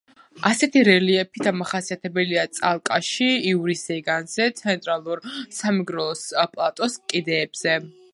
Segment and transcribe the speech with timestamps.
[0.49, 5.21] ასეთი რელიეფი დამახასიათებელია წალკაში, ივრის ზეგანზე, ცენტრალურ
[5.59, 6.25] სამეგრელოს
[6.57, 7.77] პლატოს კიდეებზე.